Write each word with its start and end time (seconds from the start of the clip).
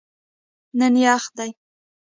نن 0.79 0.93
یخ 1.03 1.23
دی 1.37 1.49